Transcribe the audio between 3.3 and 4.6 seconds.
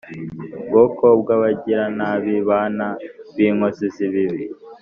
b’inkozi z’ibibi!